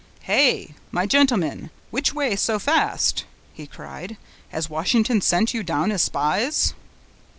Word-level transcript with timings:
"Hey! 0.23 0.73
my 0.89 1.05
gentlemen, 1.05 1.69
which 1.91 2.11
way 2.11 2.35
so 2.35 2.57
fast?" 2.57 3.23
he 3.53 3.67
cried, 3.67 4.17
"Has 4.49 4.67
Washington 4.67 5.21
sent 5.21 5.53
you 5.53 5.61
down 5.61 5.91
as 5.91 6.01
spies?" 6.01 6.73